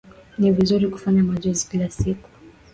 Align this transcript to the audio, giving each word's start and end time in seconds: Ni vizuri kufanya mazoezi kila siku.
Ni 0.39 0.51
vizuri 0.51 0.87
kufanya 0.87 1.23
mazoezi 1.23 1.67
kila 1.69 1.89
siku. 1.89 2.29